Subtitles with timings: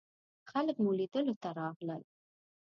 [0.51, 2.03] خلک مو لیدلو ته راغلل.